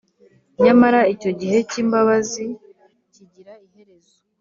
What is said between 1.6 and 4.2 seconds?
cy’imbabazi kigira iherezo